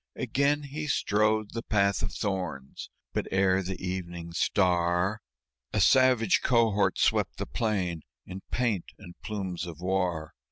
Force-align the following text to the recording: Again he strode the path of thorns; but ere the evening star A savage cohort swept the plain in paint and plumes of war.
Again 0.15 0.63
he 0.63 0.87
strode 0.87 1.51
the 1.53 1.61
path 1.61 2.01
of 2.01 2.11
thorns; 2.11 2.89
but 3.13 3.27
ere 3.29 3.61
the 3.61 3.79
evening 3.79 4.33
star 4.33 5.21
A 5.73 5.79
savage 5.79 6.41
cohort 6.41 6.97
swept 6.97 7.37
the 7.37 7.45
plain 7.45 8.01
in 8.25 8.41
paint 8.49 8.93
and 8.97 9.13
plumes 9.21 9.67
of 9.67 9.79
war. 9.79 10.33